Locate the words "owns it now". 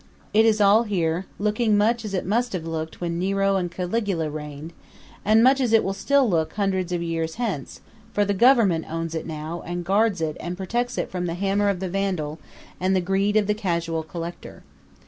8.89-9.61